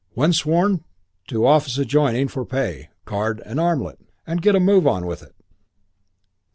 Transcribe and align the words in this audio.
When 0.15 0.33
sworn, 0.33 0.83
to 1.27 1.45
office 1.45 1.77
adjoining 1.77 2.27
for 2.29 2.43
pay, 2.43 2.89
card 3.05 3.39
and 3.45 3.59
armlet. 3.59 3.99
And 4.25 4.41
get 4.41 4.55
a 4.55 4.59
move 4.59 4.87
on 4.87 5.05
with 5.05 5.21
it!" 5.21 5.35